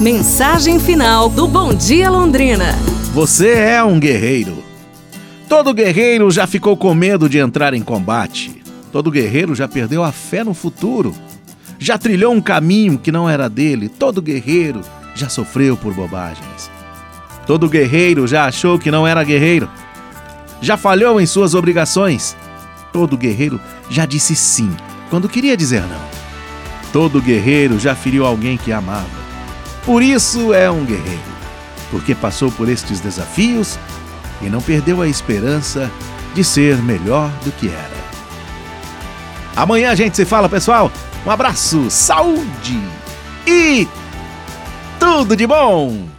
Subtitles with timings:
[0.00, 2.66] Mensagem final do Bom Dia Londrina.
[3.12, 4.62] Você é um guerreiro.
[5.48, 8.62] Todo guerreiro já ficou com medo de entrar em combate.
[8.92, 11.12] Todo guerreiro já perdeu a fé no futuro.
[11.80, 13.88] Já trilhou um caminho que não era dele.
[13.88, 14.82] Todo guerreiro
[15.16, 16.70] já sofreu por bobagens.
[17.44, 19.68] Todo guerreiro já achou que não era guerreiro.
[20.62, 22.36] Já falhou em suas obrigações.
[22.92, 23.60] Todo guerreiro
[23.90, 24.70] já disse sim
[25.10, 26.08] quando queria dizer não.
[26.92, 29.17] Todo guerreiro já feriu alguém que amava.
[29.88, 31.22] Por isso é um guerreiro,
[31.90, 33.78] porque passou por estes desafios
[34.42, 35.90] e não perdeu a esperança
[36.34, 37.96] de ser melhor do que era.
[39.56, 40.92] Amanhã a gente se fala, pessoal.
[41.24, 42.78] Um abraço, saúde
[43.46, 43.88] e
[45.00, 46.17] tudo de bom!